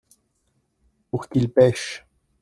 Pour 1.11 1.29
qu’ils 1.29 1.47
pêchent. 1.51 2.07